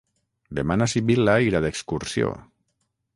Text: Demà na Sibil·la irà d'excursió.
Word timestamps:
Demà 0.59 0.77
na 0.81 0.87
Sibil·la 0.93 1.37
irà 1.49 1.63
d'excursió. 1.67 2.33